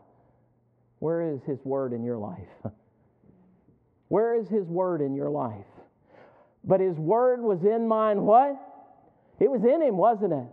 [1.00, 2.48] Where is his word in your life?
[4.08, 5.66] Where is his word in your life?
[6.64, 8.56] But his word was in mine what?
[9.40, 10.48] It was in him, wasn't it?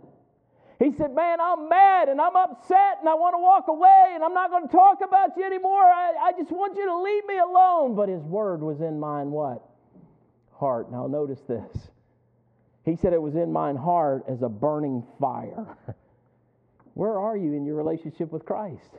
[0.83, 4.23] He said, Man, I'm mad and I'm upset and I want to walk away and
[4.23, 5.85] I'm not going to talk about you anymore.
[5.85, 7.95] I, I just want you to leave me alone.
[7.95, 9.63] But his word was in mine what?
[10.51, 10.91] Heart.
[10.91, 11.89] Now notice this.
[12.85, 15.77] He said it was in mine heart as a burning fire.
[16.93, 18.91] Where are you in your relationship with Christ?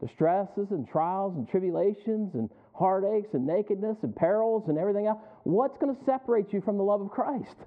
[0.00, 5.18] The stresses and trials and tribulations and heartaches and nakedness and perils and everything else,
[5.42, 7.56] what's going to separate you from the love of Christ?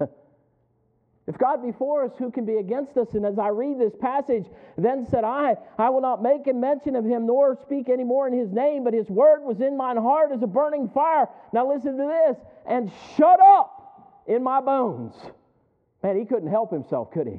[1.28, 3.14] If God be for us, who can be against us?
[3.14, 4.44] And as I read this passage,
[4.76, 8.26] then said I, I will not make a mention of him nor speak any more
[8.26, 11.28] in his name, but his word was in mine heart as a burning fire.
[11.52, 13.81] Now listen to this, and shut up
[14.26, 15.14] in my bones.
[16.02, 17.38] Man, he couldn't help himself, could he?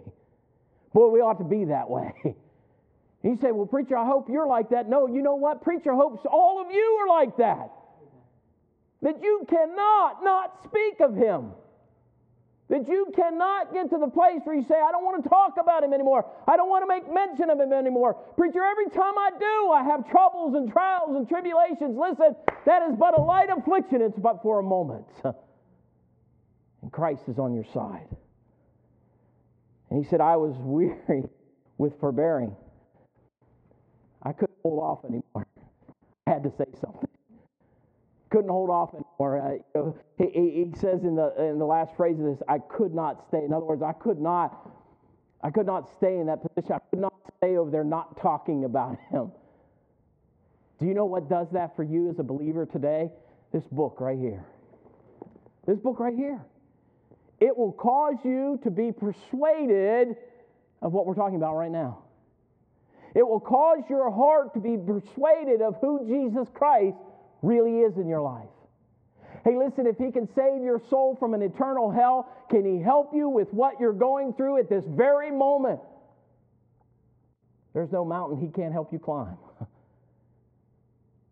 [0.93, 2.13] Boy, we ought to be that way.
[3.23, 4.89] He said, Well, preacher, I hope you're like that.
[4.89, 5.61] No, you know what?
[5.63, 7.71] Preacher hopes all of you are like that.
[9.01, 11.51] That you cannot not speak of him.
[12.69, 15.53] that you cannot get to the place where you say, I don't want to talk
[15.59, 16.25] about him anymore.
[16.47, 18.15] I don't want to make mention of him anymore.
[18.36, 21.95] Preacher, every time I do, I have troubles and trials and tribulations.
[21.97, 24.01] Listen, that is but a light affliction.
[24.01, 25.05] It's but for a moment.
[26.93, 28.07] Christ is on your side.
[29.89, 31.23] And he said, I was weary
[31.77, 32.55] with forbearing.
[34.23, 35.45] I couldn't hold off anymore.
[36.25, 37.09] I had to say something
[38.33, 39.39] couldn't hold off anymore.
[39.39, 42.57] Uh, you know, he, he, says in the in the last phrase of this, I
[42.57, 43.43] could not stay.
[43.45, 44.71] In other words, I could not,
[45.43, 46.73] I could not stay in that position.
[46.73, 49.31] I could not stay over there not talking about him.
[50.79, 53.11] Do you know what does that for you as a believer today?
[53.51, 54.43] This book right here.
[55.67, 56.41] This book right here.
[57.43, 60.15] It will cause you to be persuaded
[60.81, 62.03] of what we're talking about right now.
[63.15, 66.95] It will cause your heart to be persuaded of who Jesus Christ
[67.41, 68.47] really is in your life.
[69.43, 73.13] Hey, listen, if He can save your soul from an eternal hell, can He help
[73.13, 75.81] you with what you're going through at this very moment?
[77.73, 79.37] There's no mountain He can't help you climb.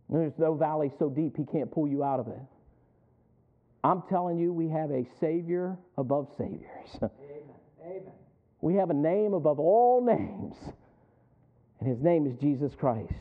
[0.10, 2.42] There's no valley so deep He can't pull you out of it.
[3.84, 6.90] I'm telling you, we have a Savior above Saviors.
[7.02, 7.12] Amen.
[7.84, 8.14] Amen.
[8.62, 10.56] We have a name above all names,
[11.80, 13.14] and His name is Jesus Christ.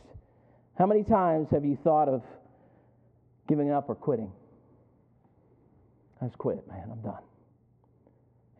[0.77, 2.21] How many times have you thought of
[3.51, 4.31] giving up or quitting.
[6.21, 6.89] I just quit, man.
[6.89, 7.21] I'm done.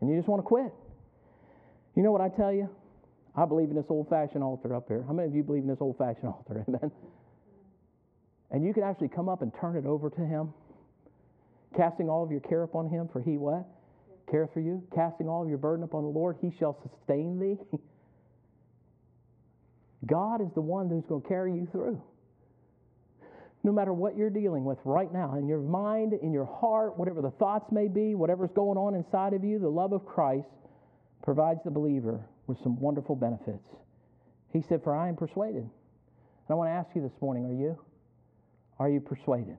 [0.00, 0.70] And you just want to quit.
[1.96, 2.68] You know what I tell you?
[3.34, 5.02] I believe in this old fashioned altar up here.
[5.06, 6.62] How many of you believe in this old fashioned altar?
[6.68, 6.90] Amen.
[8.50, 10.52] And you can actually come up and turn it over to Him,
[11.76, 13.66] casting all of your care upon Him, for He what?
[14.30, 14.82] Care for you.
[14.94, 17.58] Casting all of your burden upon the Lord, He shall sustain thee.
[20.06, 22.02] God is the one who's going to carry you through
[23.64, 27.22] no matter what you're dealing with right now, in your mind, in your heart, whatever
[27.22, 30.48] the thoughts may be, whatever's going on inside of you, the love of Christ
[31.22, 33.64] provides the believer with some wonderful benefits.
[34.52, 35.62] He said, For I am persuaded.
[35.62, 37.78] And I want to ask you this morning, are you?
[38.80, 39.58] Are you persuaded?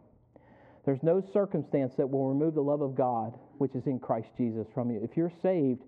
[0.85, 4.67] There's no circumstance that will remove the love of God which is in Christ Jesus
[4.73, 5.01] from you.
[5.01, 5.83] If you're saved,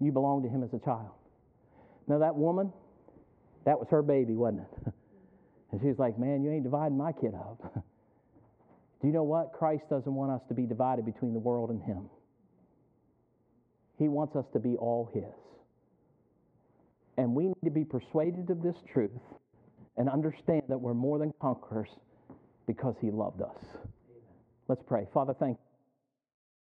[0.00, 1.10] you belong to Him as a child.
[2.08, 2.72] Now, that woman,
[3.64, 4.92] that was her baby, wasn't it?
[5.70, 7.60] And she's like, Man, you ain't dividing my kid up.
[9.00, 9.52] Do you know what?
[9.52, 12.08] Christ doesn't want us to be divided between the world and Him.
[13.98, 15.24] He wants us to be all His.
[17.18, 19.10] And we need to be persuaded of this truth
[19.98, 21.90] and understand that we're more than conquerors
[22.66, 23.56] because He loved us.
[24.68, 25.06] Let's pray.
[25.12, 25.58] Father, thank.